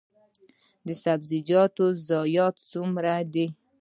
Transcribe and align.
د 0.87 0.89
سبزیجاتو 1.03 1.85
ضایعات 2.09 2.55
څومره 2.71 3.11
دي؟ 3.33 3.45